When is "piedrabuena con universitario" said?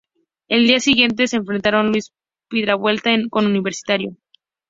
2.49-4.17